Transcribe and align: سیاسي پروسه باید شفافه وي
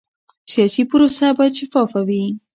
سیاسي 0.51 0.83
پروسه 0.91 1.25
باید 1.37 1.53
شفافه 1.59 2.01
وي 2.07 2.23